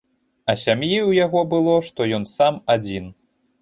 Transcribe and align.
А 0.53 0.55
сям'і 0.61 0.89
ў 0.89 1.11
яго 1.25 1.39
і 1.47 1.49
было, 1.53 1.79
што 1.91 2.11
ён 2.21 2.29
сам, 2.37 2.53
адзін. 2.79 3.17